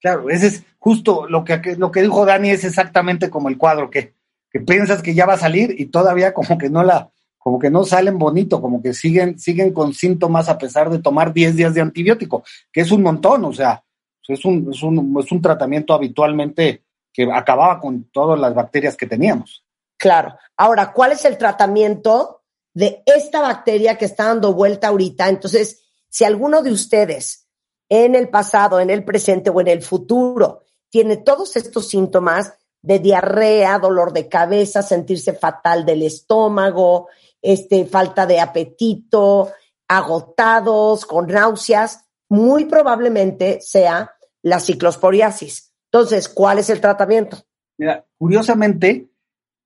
Claro, 0.00 0.30
ese 0.30 0.46
es 0.46 0.64
justo 0.78 1.28
lo 1.28 1.44
que, 1.44 1.76
lo 1.76 1.92
que 1.92 2.00
dijo 2.00 2.24
Dani, 2.24 2.48
es 2.48 2.64
exactamente 2.64 3.28
como 3.28 3.50
el 3.50 3.58
cuadro, 3.58 3.90
que, 3.90 4.14
que 4.50 4.60
piensas 4.60 5.02
que 5.02 5.12
ya 5.12 5.26
va 5.26 5.34
a 5.34 5.38
salir 5.38 5.78
y 5.78 5.84
todavía 5.84 6.32
como 6.32 6.56
que 6.56 6.70
no 6.70 6.82
la, 6.82 7.10
como 7.36 7.58
que 7.58 7.68
no 7.68 7.84
salen 7.84 8.16
bonito, 8.18 8.62
como 8.62 8.80
que 8.80 8.94
siguen, 8.94 9.38
siguen 9.38 9.74
con 9.74 9.92
síntomas 9.92 10.48
a 10.48 10.56
pesar 10.56 10.88
de 10.88 11.00
tomar 11.00 11.34
10 11.34 11.54
días 11.54 11.74
de 11.74 11.82
antibiótico, 11.82 12.44
que 12.72 12.80
es 12.80 12.90
un 12.90 13.02
montón, 13.02 13.44
o 13.44 13.52
sea, 13.52 13.84
es 14.26 14.46
un, 14.46 14.70
es 14.72 14.82
un, 14.82 15.14
es 15.22 15.30
un 15.30 15.42
tratamiento 15.42 15.92
habitualmente 15.92 16.84
que 17.12 17.30
acababa 17.30 17.78
con 17.80 18.04
todas 18.04 18.40
las 18.40 18.54
bacterias 18.54 18.96
que 18.96 19.06
teníamos. 19.06 19.62
Claro. 19.98 20.38
Ahora, 20.56 20.90
¿cuál 20.94 21.12
es 21.12 21.26
el 21.26 21.36
tratamiento 21.36 22.37
de 22.74 23.02
esta 23.06 23.40
bacteria 23.40 23.96
que 23.96 24.04
está 24.04 24.26
dando 24.26 24.52
vuelta 24.52 24.88
ahorita. 24.88 25.28
Entonces, 25.28 25.80
si 26.08 26.24
alguno 26.24 26.62
de 26.62 26.72
ustedes 26.72 27.48
en 27.88 28.14
el 28.14 28.28
pasado, 28.28 28.80
en 28.80 28.90
el 28.90 29.04
presente 29.04 29.50
o 29.50 29.60
en 29.60 29.68
el 29.68 29.82
futuro 29.82 30.62
tiene 30.90 31.18
todos 31.18 31.56
estos 31.56 31.88
síntomas 31.88 32.54
de 32.80 32.98
diarrea, 32.98 33.78
dolor 33.78 34.12
de 34.12 34.28
cabeza, 34.28 34.82
sentirse 34.82 35.32
fatal 35.32 35.84
del 35.84 36.02
estómago, 36.02 37.08
este, 37.42 37.84
falta 37.86 38.26
de 38.26 38.40
apetito, 38.40 39.52
agotados, 39.88 41.04
con 41.04 41.26
náuseas, 41.26 42.04
muy 42.28 42.66
probablemente 42.66 43.60
sea 43.60 44.14
la 44.42 44.60
ciclosporiasis. 44.60 45.72
Entonces, 45.90 46.28
¿cuál 46.28 46.58
es 46.58 46.70
el 46.70 46.80
tratamiento? 46.80 47.38
Mira, 47.78 48.04
curiosamente, 48.18 49.07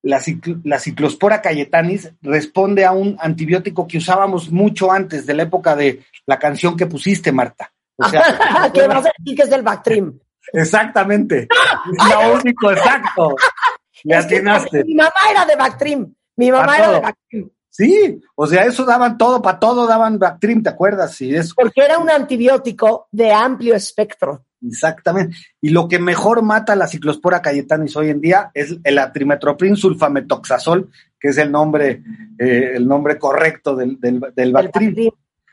la, 0.02 0.78
ciclospora 0.78 1.40
cayetanis 1.40 2.10
responde 2.20 2.84
a 2.84 2.92
un 2.92 3.16
antibiótico 3.20 3.86
que 3.86 3.98
usábamos 3.98 4.50
mucho 4.50 4.90
antes 4.90 5.26
de 5.26 5.34
la 5.34 5.44
época 5.44 5.76
de 5.76 6.04
la 6.26 6.38
canción 6.38 6.76
que 6.76 6.86
pusiste, 6.86 7.32
Marta. 7.32 7.72
O 7.96 8.08
sea, 8.08 8.22
que 8.74 8.86
vas 8.86 9.06
a 9.06 9.12
decir 9.16 9.36
que 9.36 9.42
es 9.42 9.50
del 9.50 9.62
Bactrim. 9.62 10.18
Exactamente. 10.52 11.48
es 11.48 12.08
lo 12.10 12.34
único 12.34 12.72
exacto. 12.72 13.36
Le 14.04 14.16
atinaste. 14.16 14.84
Mi 14.84 14.94
mamá 14.94 15.12
era 15.30 15.46
de 15.46 15.54
Bactrim. 15.54 16.14
Mi 16.36 16.50
mamá 16.50 16.76
era 16.76 16.92
de 16.92 17.00
Bactrim. 17.00 17.50
Sí, 17.70 18.20
o 18.34 18.46
sea, 18.46 18.64
eso 18.64 18.84
daban 18.84 19.16
todo, 19.16 19.40
para 19.40 19.58
todo 19.58 19.86
daban 19.86 20.18
Bactrim, 20.18 20.62
¿te 20.62 20.68
acuerdas? 20.68 21.14
Sí, 21.14 21.34
eso. 21.34 21.54
Porque 21.56 21.82
era 21.82 21.98
un 21.98 22.10
antibiótico 22.10 23.08
de 23.10 23.32
amplio 23.32 23.74
espectro. 23.74 24.44
Exactamente. 24.66 25.36
Y 25.60 25.70
lo 25.70 25.88
que 25.88 25.98
mejor 25.98 26.42
mata 26.42 26.76
la 26.76 26.86
ciclospora 26.86 27.42
cayetanis 27.42 27.96
hoy 27.96 28.10
en 28.10 28.20
día 28.20 28.50
es 28.54 28.76
el 28.84 28.98
atrimetroprin 28.98 29.76
sulfametoxazol, 29.76 30.90
que 31.18 31.28
es 31.28 31.38
el 31.38 31.50
nombre, 31.50 32.02
eh, 32.38 32.72
el 32.74 32.86
nombre 32.86 33.18
correcto 33.18 33.74
del, 33.74 33.98
del, 33.98 34.20
del 34.34 34.52
Bactrim. 34.52 34.94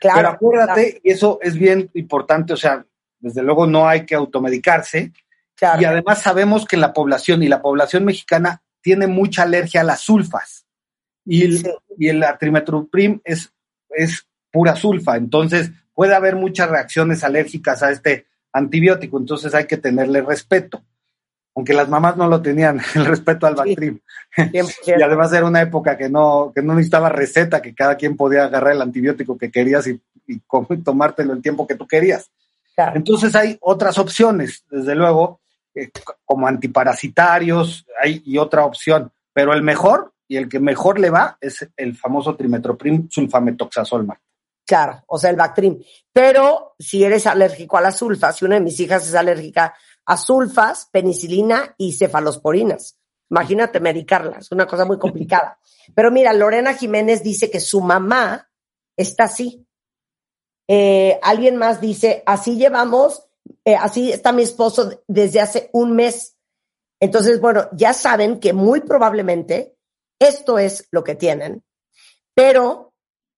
Claro, 0.00 0.16
Pero 0.16 0.28
acuérdate, 0.28 1.00
y 1.04 1.10
eso 1.10 1.38
es 1.42 1.56
bien 1.56 1.90
importante, 1.94 2.54
o 2.54 2.56
sea, 2.56 2.86
desde 3.18 3.42
luego 3.42 3.66
no 3.66 3.86
hay 3.86 4.06
que 4.06 4.14
automedicarse. 4.14 5.12
Y 5.78 5.84
además 5.84 6.22
sabemos 6.22 6.64
que 6.64 6.78
la 6.78 6.94
población 6.94 7.42
y 7.42 7.48
la 7.48 7.60
población 7.60 8.06
mexicana 8.06 8.62
tiene 8.80 9.06
mucha 9.06 9.42
alergia 9.42 9.82
a 9.82 9.84
las 9.84 10.00
sulfas. 10.00 10.64
Y 11.26 11.42
el, 11.44 11.70
y 11.98 12.08
el 12.08 12.24
atrimetroprim 12.24 13.20
es, 13.24 13.52
es 13.90 14.26
pura 14.50 14.74
sulfa. 14.74 15.16
Entonces 15.16 15.70
puede 15.92 16.14
haber 16.14 16.34
muchas 16.36 16.70
reacciones 16.70 17.22
alérgicas 17.24 17.82
a 17.82 17.90
este 17.90 18.26
antibiótico, 18.52 19.18
entonces 19.18 19.54
hay 19.54 19.66
que 19.66 19.76
tenerle 19.76 20.22
respeto. 20.22 20.82
Aunque 21.54 21.74
las 21.74 21.88
mamás 21.88 22.16
no 22.16 22.28
lo 22.28 22.40
tenían, 22.40 22.80
el 22.94 23.06
respeto 23.06 23.46
al 23.46 23.54
Bactrim. 23.54 23.98
y 24.36 25.02
además 25.02 25.32
era 25.32 25.46
una 25.46 25.62
época 25.62 25.96
que 25.96 26.08
no, 26.08 26.52
que 26.54 26.62
no 26.62 26.74
necesitaba 26.74 27.08
receta, 27.08 27.60
que 27.60 27.74
cada 27.74 27.96
quien 27.96 28.16
podía 28.16 28.44
agarrar 28.44 28.74
el 28.74 28.82
antibiótico 28.82 29.36
que 29.36 29.50
querías 29.50 29.86
y, 29.86 30.00
tomártelo 30.84 31.32
el 31.32 31.42
tiempo 31.42 31.66
que 31.66 31.74
tú 31.74 31.86
querías. 31.86 32.30
Entonces 32.94 33.34
hay 33.34 33.58
otras 33.60 33.98
opciones, 33.98 34.64
desde 34.70 34.94
luego, 34.94 35.40
eh, 35.74 35.90
como 36.24 36.46
antiparasitarios, 36.46 37.84
hay 38.00 38.22
y 38.24 38.38
otra 38.38 38.64
opción, 38.64 39.12
pero 39.34 39.52
el 39.52 39.62
mejor 39.62 40.12
y 40.26 40.36
el 40.36 40.48
que 40.48 40.60
mejor 40.60 40.98
le 40.98 41.10
va 41.10 41.36
es 41.40 41.68
el 41.76 41.96
famoso 41.96 42.36
trimetoprim 42.36 43.08
sulfametoxazol, 43.10 44.06
Claro, 44.70 45.02
o 45.08 45.18
sea, 45.18 45.30
el 45.30 45.36
Bactrim. 45.36 45.82
Pero 46.12 46.76
si 46.78 47.02
eres 47.02 47.26
alérgico 47.26 47.76
a 47.76 47.80
las 47.80 47.98
sulfas, 47.98 48.36
si 48.36 48.44
una 48.44 48.54
de 48.54 48.60
mis 48.60 48.78
hijas 48.78 49.04
es 49.04 49.16
alérgica 49.16 49.74
a 50.06 50.16
sulfas, 50.16 50.88
penicilina 50.92 51.74
y 51.76 51.92
cefalosporinas. 51.92 52.96
Imagínate 53.30 53.80
medicarla, 53.80 54.38
es 54.38 54.52
una 54.52 54.68
cosa 54.68 54.84
muy 54.84 54.96
complicada. 54.96 55.58
Pero 55.96 56.12
mira, 56.12 56.32
Lorena 56.32 56.74
Jiménez 56.74 57.24
dice 57.24 57.50
que 57.50 57.58
su 57.58 57.80
mamá 57.80 58.48
está 58.96 59.24
así. 59.24 59.66
Eh, 60.68 61.18
alguien 61.20 61.56
más 61.56 61.80
dice, 61.80 62.22
así 62.24 62.56
llevamos, 62.56 63.26
eh, 63.64 63.74
así 63.74 64.12
está 64.12 64.30
mi 64.30 64.42
esposo 64.42 65.02
desde 65.08 65.40
hace 65.40 65.68
un 65.72 65.96
mes. 65.96 66.36
Entonces, 67.00 67.40
bueno, 67.40 67.68
ya 67.72 67.92
saben 67.92 68.38
que 68.38 68.52
muy 68.52 68.82
probablemente 68.82 69.74
esto 70.20 70.60
es 70.60 70.86
lo 70.92 71.02
que 71.02 71.16
tienen, 71.16 71.64
pero 72.36 72.89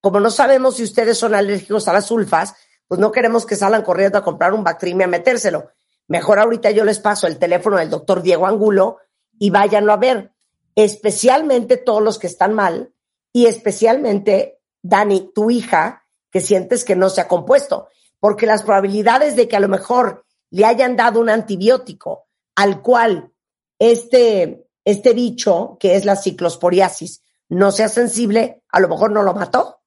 como 0.03 0.19
no 0.19 0.29
sabemos 0.29 0.75
si 0.75 0.83
ustedes 0.83 1.17
son 1.17 1.33
alérgicos 1.33 1.87
a 1.87 1.93
las 1.93 2.07
sulfas, 2.07 2.55
pues 2.89 2.99
no 2.99 3.13
queremos 3.13 3.45
que 3.45 3.55
salgan 3.55 3.83
corriendo 3.83 4.17
a 4.17 4.23
comprar 4.23 4.53
un 4.53 4.61
Bactrim 4.61 4.99
y 4.99 5.03
a 5.05 5.07
metérselo. 5.07 5.71
Mejor 6.09 6.39
ahorita 6.39 6.71
yo 6.71 6.83
les 6.83 6.99
paso 6.99 7.25
el 7.25 7.39
teléfono 7.39 7.77
del 7.77 7.89
doctor 7.89 8.21
Diego 8.21 8.45
Angulo 8.45 8.97
y 9.39 9.49
váyanlo 9.49 9.93
a 9.93 9.97
ver, 9.97 10.33
especialmente 10.75 11.77
todos 11.77 12.03
los 12.03 12.19
que 12.19 12.27
están 12.27 12.53
mal 12.53 12.93
y 13.31 13.45
especialmente, 13.45 14.59
Dani, 14.81 15.31
tu 15.33 15.49
hija, 15.49 16.03
que 16.29 16.41
sientes 16.41 16.83
que 16.83 16.97
no 16.97 17.09
se 17.09 17.21
ha 17.21 17.29
compuesto, 17.29 17.87
porque 18.19 18.45
las 18.45 18.63
probabilidades 18.63 19.37
de 19.37 19.47
que 19.47 19.55
a 19.55 19.61
lo 19.61 19.69
mejor 19.69 20.25
le 20.49 20.65
hayan 20.65 20.97
dado 20.97 21.21
un 21.21 21.29
antibiótico 21.29 22.27
al 22.55 22.81
cual 22.81 23.31
este, 23.79 24.67
este 24.83 25.13
bicho, 25.13 25.77
que 25.79 25.95
es 25.95 26.03
la 26.03 26.17
ciclosporiasis, 26.17 27.23
no 27.47 27.71
sea 27.71 27.87
sensible, 27.87 28.61
a 28.67 28.81
lo 28.81 28.89
mejor 28.89 29.09
no 29.09 29.23
lo 29.23 29.33
mató. 29.33 29.79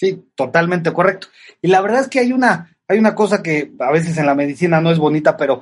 Sí, 0.00 0.24
totalmente 0.34 0.94
correcto. 0.94 1.26
Y 1.60 1.68
la 1.68 1.82
verdad 1.82 2.00
es 2.00 2.08
que 2.08 2.20
hay 2.20 2.32
una, 2.32 2.74
hay 2.88 2.98
una 2.98 3.14
cosa 3.14 3.42
que 3.42 3.70
a 3.78 3.92
veces 3.92 4.16
en 4.16 4.24
la 4.24 4.34
medicina 4.34 4.80
no 4.80 4.90
es 4.90 4.98
bonita, 4.98 5.36
pero, 5.36 5.60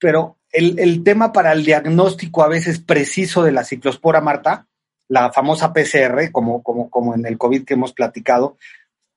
pero 0.00 0.36
el, 0.50 0.80
el 0.80 1.04
tema 1.04 1.32
para 1.32 1.52
el 1.52 1.64
diagnóstico 1.64 2.42
a 2.42 2.48
veces 2.48 2.80
preciso 2.80 3.44
de 3.44 3.52
la 3.52 3.62
ciclospora, 3.62 4.20
Marta, 4.20 4.66
la 5.06 5.30
famosa 5.30 5.72
PCR, 5.72 6.32
como, 6.32 6.60
como, 6.64 6.90
como 6.90 7.14
en 7.14 7.24
el 7.24 7.38
COVID 7.38 7.64
que 7.64 7.74
hemos 7.74 7.92
platicado, 7.92 8.56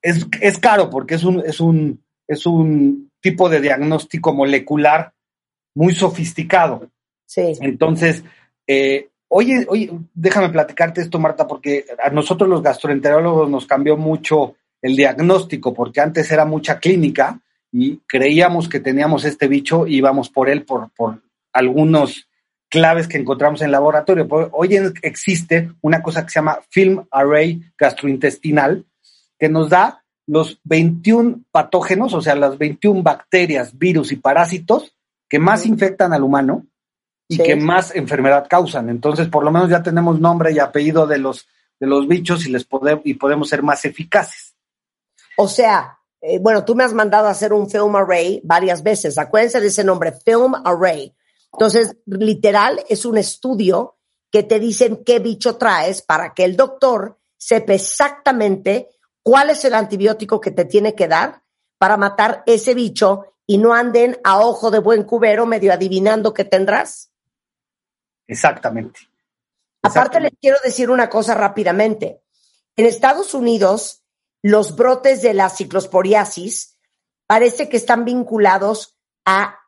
es, 0.00 0.24
es 0.40 0.60
caro 0.60 0.90
porque 0.90 1.16
es 1.16 1.24
un, 1.24 1.42
es, 1.44 1.58
un, 1.58 2.04
es 2.28 2.46
un 2.46 3.10
tipo 3.20 3.48
de 3.48 3.60
diagnóstico 3.60 4.32
molecular 4.32 5.12
muy 5.74 5.92
sofisticado. 5.92 6.88
Sí. 7.24 7.52
Entonces, 7.62 8.22
eh, 8.68 9.08
oye, 9.28 9.66
oye, 9.68 9.90
déjame 10.14 10.50
platicarte 10.50 11.00
esto, 11.00 11.18
Marta, 11.18 11.46
porque 11.46 11.84
a 12.02 12.10
nosotros 12.10 12.48
los 12.48 12.62
gastroenterólogos 12.62 13.48
nos 13.48 13.66
cambió 13.66 13.96
mucho 13.96 14.56
el 14.82 14.96
diagnóstico, 14.96 15.74
porque 15.74 16.00
antes 16.00 16.30
era 16.30 16.44
mucha 16.44 16.78
clínica 16.78 17.40
y 17.72 17.98
creíamos 18.06 18.68
que 18.68 18.80
teníamos 18.80 19.24
este 19.24 19.48
bicho 19.48 19.86
y 19.86 19.96
íbamos 19.96 20.30
por 20.30 20.48
él 20.48 20.64
por, 20.64 20.90
por 20.92 21.22
algunos 21.52 22.28
claves 22.68 23.08
que 23.08 23.18
encontramos 23.18 23.60
en 23.60 23.66
el 23.66 23.72
laboratorio. 23.72 24.26
Hoy 24.52 24.76
existe 25.02 25.72
una 25.80 26.02
cosa 26.02 26.24
que 26.24 26.30
se 26.30 26.38
llama 26.40 26.58
Film 26.70 27.04
Array 27.10 27.62
Gastrointestinal, 27.78 28.84
que 29.38 29.48
nos 29.48 29.70
da 29.70 30.04
los 30.26 30.60
21 30.64 31.44
patógenos, 31.50 32.12
o 32.14 32.20
sea, 32.20 32.34
las 32.34 32.58
21 32.58 33.02
bacterias, 33.02 33.78
virus 33.78 34.12
y 34.12 34.16
parásitos 34.16 34.96
que 35.28 35.38
más 35.38 35.66
infectan 35.66 36.12
al 36.12 36.22
humano 36.22 36.66
y 37.28 37.36
Sí. 37.36 37.42
que 37.42 37.56
más 37.56 37.94
enfermedad 37.94 38.46
causan. 38.48 38.88
Entonces, 38.88 39.28
por 39.28 39.44
lo 39.44 39.50
menos 39.50 39.68
ya 39.68 39.82
tenemos 39.82 40.20
nombre 40.20 40.52
y 40.52 40.58
apellido 40.58 41.06
de 41.06 41.18
los, 41.18 41.46
de 41.80 41.86
los 41.86 42.06
bichos 42.06 42.46
y, 42.46 42.50
les 42.50 42.68
pode- 42.68 43.00
y 43.04 43.14
podemos 43.14 43.48
ser 43.48 43.62
más 43.62 43.84
eficaces. 43.84 44.54
O 45.36 45.48
sea, 45.48 45.98
eh, 46.20 46.38
bueno, 46.38 46.64
tú 46.64 46.74
me 46.74 46.84
has 46.84 46.92
mandado 46.92 47.26
a 47.28 47.32
hacer 47.32 47.52
un 47.52 47.68
film 47.68 47.94
array 47.96 48.40
varias 48.44 48.82
veces. 48.82 49.18
Acuérdense 49.18 49.60
de 49.60 49.66
ese 49.66 49.84
nombre, 49.84 50.12
film 50.12 50.54
array. 50.64 51.14
Entonces, 51.52 51.96
literal, 52.06 52.84
es 52.88 53.04
un 53.04 53.18
estudio 53.18 53.96
que 54.30 54.42
te 54.42 54.58
dicen 54.58 55.02
qué 55.04 55.18
bicho 55.18 55.56
traes 55.56 56.02
para 56.02 56.34
que 56.34 56.44
el 56.44 56.56
doctor 56.56 57.18
sepa 57.36 57.74
exactamente 57.74 58.90
cuál 59.22 59.50
es 59.50 59.64
el 59.64 59.74
antibiótico 59.74 60.40
que 60.40 60.50
te 60.50 60.64
tiene 60.64 60.94
que 60.94 61.08
dar 61.08 61.42
para 61.78 61.96
matar 61.96 62.42
ese 62.46 62.74
bicho 62.74 63.26
y 63.46 63.58
no 63.58 63.74
anden 63.74 64.18
a 64.24 64.40
ojo 64.40 64.70
de 64.70 64.78
buen 64.78 65.04
cubero 65.04 65.46
medio 65.46 65.72
adivinando 65.72 66.32
qué 66.34 66.44
tendrás. 66.44 67.10
Exactamente. 68.26 69.00
Aparte, 69.82 70.20
les 70.20 70.32
quiero 70.40 70.58
decir 70.64 70.90
una 70.90 71.08
cosa 71.08 71.34
rápidamente. 71.34 72.22
En 72.76 72.86
Estados 72.86 73.34
Unidos, 73.34 74.02
los 74.42 74.74
brotes 74.76 75.22
de 75.22 75.34
la 75.34 75.48
ciclosporiasis 75.48 76.76
parece 77.26 77.68
que 77.68 77.76
están 77.76 78.04
vinculados 78.04 78.96
a 79.24 79.58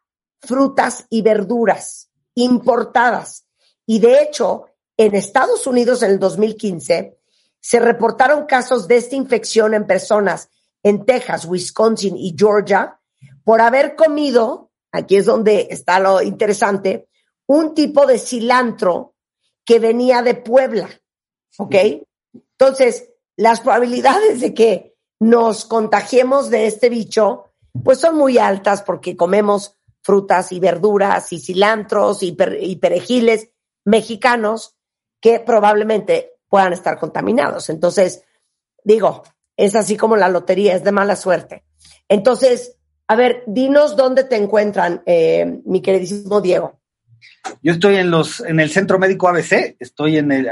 frutas 0.40 1.06
y 1.08 1.22
verduras 1.22 2.10
importadas. 2.34 3.46
Y 3.86 3.98
de 4.00 4.22
hecho, 4.22 4.66
en 4.96 5.14
Estados 5.14 5.66
Unidos 5.66 6.02
en 6.02 6.12
el 6.12 6.18
2015 6.18 7.18
se 7.60 7.80
reportaron 7.80 8.46
casos 8.46 8.86
de 8.86 8.96
esta 8.96 9.16
infección 9.16 9.74
en 9.74 9.86
personas 9.86 10.48
en 10.82 11.04
Texas, 11.04 11.44
Wisconsin 11.44 12.16
y 12.16 12.34
Georgia 12.36 12.98
por 13.48 13.62
haber 13.62 13.96
comido, 13.96 14.70
aquí 14.92 15.16
es 15.16 15.24
donde 15.24 15.68
está 15.70 15.98
lo 15.98 16.20
interesante, 16.20 17.08
un 17.48 17.74
tipo 17.74 18.06
de 18.06 18.18
cilantro 18.18 19.14
que 19.64 19.78
venía 19.80 20.22
de 20.22 20.34
Puebla. 20.34 20.88
¿Ok? 21.58 21.74
Entonces, 22.32 23.10
las 23.36 23.60
probabilidades 23.60 24.40
de 24.40 24.54
que 24.54 24.94
nos 25.20 25.64
contagiemos 25.64 26.50
de 26.50 26.66
este 26.66 26.88
bicho, 26.88 27.46
pues 27.84 27.98
son 27.98 28.16
muy 28.16 28.38
altas 28.38 28.82
porque 28.82 29.16
comemos 29.16 29.76
frutas 30.02 30.52
y 30.52 30.60
verduras 30.60 31.32
y 31.32 31.40
cilantros 31.40 32.22
y, 32.22 32.32
per- 32.32 32.62
y 32.62 32.76
perejiles 32.76 33.50
mexicanos 33.84 34.76
que 35.20 35.40
probablemente 35.40 36.38
puedan 36.48 36.72
estar 36.72 36.98
contaminados. 36.98 37.68
Entonces, 37.70 38.22
digo, 38.84 39.22
es 39.56 39.74
así 39.74 39.96
como 39.96 40.16
la 40.16 40.28
lotería, 40.28 40.74
es 40.76 40.84
de 40.84 40.92
mala 40.92 41.16
suerte. 41.16 41.64
Entonces, 42.08 42.76
a 43.08 43.16
ver, 43.16 43.42
dinos 43.46 43.96
dónde 43.96 44.24
te 44.24 44.36
encuentran, 44.36 45.02
eh, 45.06 45.60
mi 45.64 45.82
queridísimo 45.82 46.40
Diego. 46.40 46.78
Yo 47.62 47.72
estoy 47.72 47.96
en 47.96 48.10
los 48.10 48.40
en 48.40 48.60
el 48.60 48.70
Centro 48.70 48.98
Médico 48.98 49.28
ABC, 49.28 49.76
estoy 49.78 50.18
en 50.18 50.32
el 50.32 50.48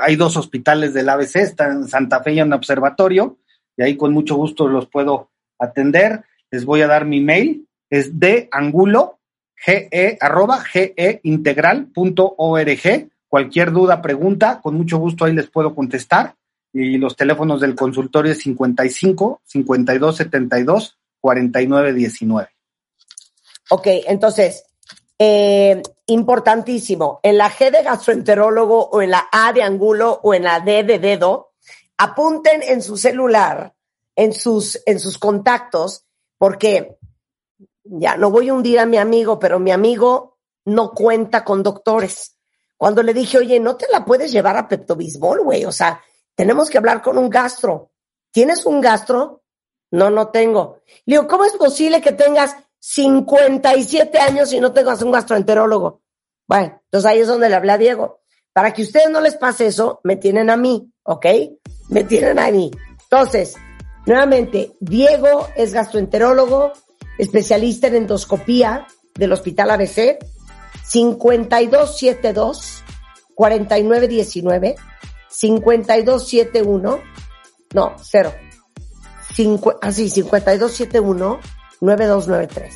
hay, 0.00 0.16
dos 0.16 0.36
hospitales 0.36 0.94
del 0.94 1.08
ABC, 1.08 1.36
está 1.36 1.68
en 1.68 1.88
Santa 1.88 2.22
Fe 2.22 2.32
y 2.32 2.40
en 2.40 2.52
observatorio, 2.52 3.38
y 3.76 3.82
ahí 3.82 3.96
con 3.96 4.12
mucho 4.12 4.36
gusto 4.36 4.68
los 4.68 4.88
puedo 4.88 5.30
atender. 5.58 6.24
Les 6.50 6.64
voy 6.64 6.82
a 6.82 6.86
dar 6.86 7.04
mi 7.04 7.20
mail, 7.20 7.66
es 7.90 8.18
de 8.18 8.48
angulo 8.52 9.18
ge 9.56 10.18
arroba 10.20 10.62
geintegral.org. 10.62 13.08
Cualquier 13.28 13.72
duda, 13.72 14.02
pregunta, 14.02 14.60
con 14.62 14.76
mucho 14.76 14.98
gusto 14.98 15.24
ahí 15.24 15.32
les 15.32 15.48
puedo 15.48 15.74
contestar. 15.74 16.36
Y 16.72 16.98
los 16.98 17.16
teléfonos 17.16 17.60
del 17.60 17.74
consultorio 17.74 18.30
es 18.32 18.38
55 18.38 19.42
52 19.44 20.16
72 20.16 20.98
49 21.20 21.92
19. 21.92 22.48
Ok, 23.70 23.86
entonces, 24.06 24.64
eh, 25.26 25.82
importantísimo, 26.06 27.20
en 27.22 27.38
la 27.38 27.50
G 27.50 27.70
de 27.70 27.82
gastroenterólogo 27.82 28.90
o 28.90 29.00
en 29.00 29.10
la 29.10 29.26
A 29.32 29.52
de 29.54 29.62
angulo 29.62 30.20
o 30.22 30.34
en 30.34 30.44
la 30.44 30.60
D 30.60 30.84
de 30.84 30.98
dedo, 30.98 31.52
apunten 31.96 32.62
en 32.62 32.82
su 32.82 32.98
celular, 32.98 33.74
en 34.14 34.34
sus, 34.34 34.80
en 34.84 35.00
sus 35.00 35.16
contactos, 35.18 36.04
porque 36.36 36.98
ya 37.84 38.16
no 38.16 38.30
voy 38.30 38.50
a 38.50 38.54
hundir 38.54 38.78
a 38.78 38.86
mi 38.86 38.98
amigo, 38.98 39.38
pero 39.38 39.58
mi 39.58 39.70
amigo 39.70 40.36
no 40.66 40.92
cuenta 40.92 41.42
con 41.42 41.62
doctores. 41.62 42.36
Cuando 42.76 43.02
le 43.02 43.14
dije, 43.14 43.38
oye, 43.38 43.58
no 43.58 43.76
te 43.76 43.86
la 43.90 44.04
puedes 44.04 44.30
llevar 44.30 44.58
a 44.58 44.68
Pepto-Bismol, 44.68 45.40
güey, 45.42 45.64
o 45.64 45.72
sea, 45.72 46.02
tenemos 46.34 46.68
que 46.68 46.78
hablar 46.78 47.00
con 47.00 47.16
un 47.16 47.30
gastro. 47.30 47.92
¿Tienes 48.30 48.66
un 48.66 48.80
gastro? 48.82 49.42
No, 49.90 50.10
no 50.10 50.28
tengo. 50.28 50.80
Le 51.06 51.16
digo, 51.16 51.28
¿cómo 51.28 51.44
es 51.44 51.54
posible 51.54 52.02
que 52.02 52.12
tengas 52.12 52.56
57 52.86 54.18
años 54.18 54.52
y 54.52 54.60
no 54.60 54.72
tengas 54.72 55.00
un 55.00 55.10
gastroenterólogo? 55.10 56.02
Bueno, 56.46 56.82
entonces 56.84 57.10
ahí 57.10 57.20
es 57.20 57.26
donde 57.28 57.48
le 57.48 57.54
hablé 57.54 57.72
a 57.72 57.78
Diego. 57.78 58.20
Para 58.52 58.74
que 58.74 58.82
a 58.82 58.84
ustedes 58.84 59.08
no 59.10 59.22
les 59.22 59.36
pase 59.36 59.66
eso, 59.66 60.00
me 60.04 60.16
tienen 60.16 60.50
a 60.50 60.56
mí, 60.58 60.92
¿ok? 61.02 61.26
Me 61.88 62.04
tienen 62.04 62.38
a 62.38 62.50
mí. 62.50 62.70
Entonces, 63.04 63.54
nuevamente, 64.04 64.76
Diego 64.80 65.48
es 65.56 65.72
gastroenterólogo, 65.72 66.72
especialista 67.18 67.86
en 67.86 67.94
endoscopía 67.96 68.86
del 69.14 69.32
Hospital 69.32 69.70
ABC, 69.70 70.18
5272 70.84 72.82
4919 73.34 74.76
5271 75.30 77.00
no, 77.72 77.96
cero. 78.02 78.32
Cincu- 79.34 79.78
así, 79.80 80.10
5271-9293. 81.84 82.70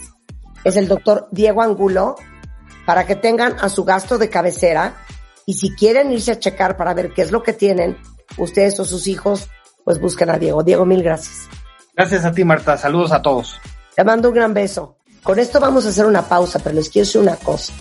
Es 0.65 0.77
el 0.77 0.89
doctor 0.89 1.29
Diego 1.31 1.63
Angulo 1.63 2.17
para 2.87 3.07
que 3.07 3.17
tengan 3.17 3.57
a 3.61 3.69
su 3.69 3.85
gasto 3.85 4.19
de 4.19 4.29
cabecera 4.29 4.95
y 5.47 5.55
si 5.55 5.75
quieren 5.75 6.13
irse 6.13 6.33
a 6.33 6.39
checar 6.39 6.77
para 6.77 6.95
ver 6.95 7.13
qué 7.13 7.23
es 7.23 7.31
lo 7.31 7.43
que 7.43 7.53
tienen 7.53 7.97
ustedes 8.37 8.79
o 8.81 8.85
sus 8.85 9.07
hijos, 9.07 9.49
pues 9.85 10.01
busquen 10.01 10.31
a 10.31 10.39
Diego. 10.39 10.63
Diego, 10.63 10.85
mil 10.85 11.03
gracias. 11.03 11.49
Gracias 11.97 12.25
a 12.25 12.33
ti, 12.33 12.45
Marta. 12.45 12.77
Saludos 12.77 13.13
a 13.13 13.23
todos. 13.23 13.59
Te 13.95 14.05
mando 14.05 14.29
un 14.29 14.35
gran 14.35 14.55
beso. 14.55 14.97
Con 15.23 15.39
esto 15.39 15.61
vamos 15.61 15.87
a 15.87 15.89
hacer 15.89 16.07
una 16.07 16.23
pausa, 16.23 16.59
pero 16.59 16.75
les 16.75 16.89
quiero 16.89 17.07
decir 17.07 17.21
una 17.21 17.37
cosa. 17.37 17.73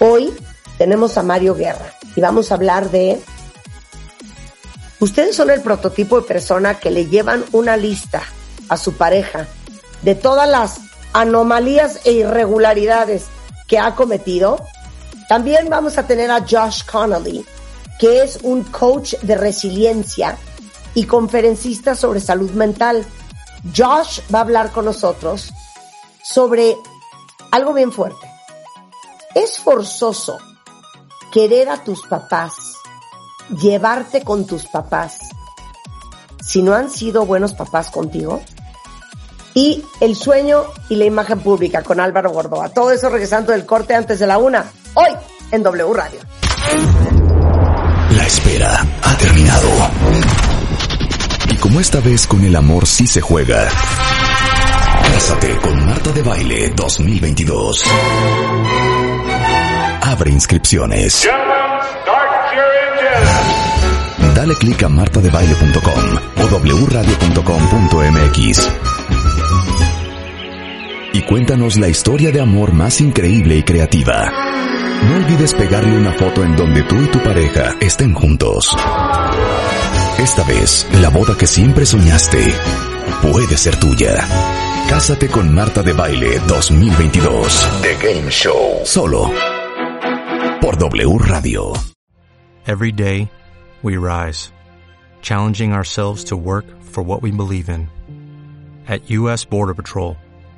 Hoy 0.00 0.32
tenemos 0.76 1.16
a 1.16 1.22
Mario 1.22 1.54
Guerra 1.54 1.94
y 2.14 2.20
vamos 2.20 2.50
a 2.50 2.54
hablar 2.54 2.90
de... 2.90 3.20
Ustedes 5.00 5.36
son 5.36 5.50
el 5.50 5.60
prototipo 5.60 6.20
de 6.20 6.26
persona 6.26 6.74
que 6.74 6.90
le 6.90 7.06
llevan 7.06 7.44
una 7.52 7.76
lista 7.76 8.22
a 8.68 8.76
su 8.76 8.94
pareja 8.94 9.46
de 10.02 10.14
todas 10.14 10.48
las 10.48 10.80
anomalías 11.12 12.00
e 12.04 12.12
irregularidades 12.12 13.26
que 13.66 13.78
ha 13.78 13.94
cometido. 13.94 14.58
También 15.28 15.68
vamos 15.68 15.98
a 15.98 16.06
tener 16.06 16.30
a 16.30 16.40
Josh 16.40 16.84
Connolly, 16.90 17.44
que 17.98 18.22
es 18.22 18.38
un 18.42 18.64
coach 18.64 19.14
de 19.22 19.36
resiliencia 19.36 20.36
y 20.94 21.04
conferencista 21.04 21.94
sobre 21.94 22.20
salud 22.20 22.50
mental. 22.52 23.04
Josh 23.76 24.20
va 24.32 24.38
a 24.38 24.42
hablar 24.42 24.72
con 24.72 24.84
nosotros 24.84 25.52
sobre 26.22 26.76
algo 27.50 27.72
bien 27.72 27.92
fuerte. 27.92 28.26
Es 29.34 29.58
forzoso 29.58 30.38
querer 31.32 31.68
a 31.68 31.84
tus 31.84 32.06
papás, 32.06 32.54
llevarte 33.60 34.22
con 34.22 34.46
tus 34.46 34.66
papás, 34.66 35.18
si 36.42 36.62
no 36.62 36.74
han 36.74 36.90
sido 36.90 37.26
buenos 37.26 37.52
papás 37.54 37.90
contigo. 37.90 38.40
Y 39.58 39.82
el 40.00 40.14
sueño 40.14 40.66
y 40.88 40.94
la 40.94 41.04
imagen 41.04 41.40
pública 41.40 41.82
con 41.82 41.98
Álvaro 41.98 42.30
Gordoa. 42.30 42.68
Todo 42.68 42.92
eso 42.92 43.10
regresando 43.10 43.50
del 43.50 43.66
corte 43.66 43.92
antes 43.92 44.20
de 44.20 44.26
la 44.28 44.38
una. 44.38 44.64
Hoy 44.94 45.10
en 45.50 45.64
W 45.64 45.92
Radio. 45.94 46.20
La 48.16 48.24
espera 48.24 48.86
ha 49.02 49.16
terminado. 49.16 49.68
Y 51.50 51.56
como 51.56 51.80
esta 51.80 51.98
vez 51.98 52.28
con 52.28 52.44
el 52.44 52.54
amor 52.54 52.86
sí 52.86 53.08
se 53.08 53.20
juega. 53.20 53.68
Cásate 55.12 55.56
con 55.56 55.86
Marta 55.86 56.12
de 56.12 56.22
Baile 56.22 56.72
2022. 56.76 57.84
Abre 60.02 60.30
inscripciones. 60.30 61.28
Dale 64.36 64.54
click 64.54 64.84
a 64.84 64.88
martadebaile.com 64.88 66.16
o 66.42 66.46
wradio.com.mx 66.86 68.70
y 71.12 71.22
cuéntanos 71.22 71.76
la 71.76 71.88
historia 71.88 72.30
de 72.30 72.40
amor 72.40 72.72
más 72.72 73.00
increíble 73.00 73.56
y 73.56 73.62
creativa. 73.62 74.30
No 75.08 75.16
olvides 75.16 75.54
pegarle 75.54 75.96
una 75.96 76.12
foto 76.12 76.44
en 76.44 76.56
donde 76.56 76.82
tú 76.84 76.96
y 77.00 77.06
tu 77.06 77.22
pareja 77.22 77.74
estén 77.80 78.14
juntos. 78.14 78.76
Esta 80.18 80.44
vez, 80.44 80.86
la 81.00 81.08
boda 81.08 81.36
que 81.36 81.46
siempre 81.46 81.86
soñaste 81.86 82.52
puede 83.22 83.56
ser 83.56 83.76
tuya. 83.80 84.16
Cásate 84.88 85.28
con 85.28 85.54
Marta 85.54 85.82
de 85.82 85.92
Baile 85.92 86.40
2022. 86.46 87.68
The 87.82 87.94
Game 88.06 88.30
Show. 88.30 88.80
Solo 88.84 89.30
por 90.60 90.76
W 90.76 91.18
Radio. 91.18 91.72
Every 92.66 92.92
day, 92.92 93.30
we 93.82 93.96
rise, 93.96 94.52
challenging 95.22 95.72
ourselves 95.72 96.24
to 96.24 96.36
work 96.36 96.66
for 96.82 97.02
what 97.02 97.22
we 97.22 97.30
believe 97.30 97.68
in. 97.68 97.88
At 98.88 99.10
U.S. 99.10 99.44
Border 99.44 99.74
Patrol, 99.74 100.16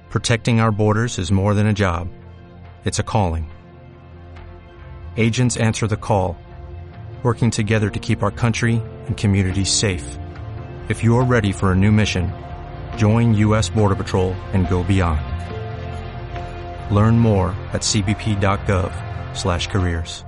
protecting 0.08 0.60
our 0.60 0.70
borders 0.70 1.18
is 1.18 1.32
more 1.32 1.52
than 1.52 1.66
a 1.66 1.72
job. 1.72 2.08
It's 2.84 3.00
a 3.00 3.02
calling. 3.02 3.50
Agents 5.16 5.56
answer 5.56 5.86
the 5.86 5.96
call, 5.96 6.38
working 7.22 7.50
together 7.50 7.90
to 7.90 7.98
keep 7.98 8.22
our 8.22 8.30
country 8.30 8.80
and 9.06 9.16
communities 9.16 9.68
safe. 9.68 10.18
If 10.88 11.04
you 11.04 11.16
are 11.18 11.24
ready 11.24 11.52
for 11.52 11.72
a 11.72 11.76
new 11.76 11.92
mission, 11.92 12.32
join 12.96 13.34
U.S. 13.34 13.68
Border 13.68 13.96
Patrol 13.96 14.32
and 14.54 14.68
go 14.68 14.84
beyond. 14.84 15.20
Learn 16.94 17.18
more 17.18 17.48
at 17.72 17.82
cbp.gov 17.82 19.36
slash 19.36 19.66
careers. 19.66 20.24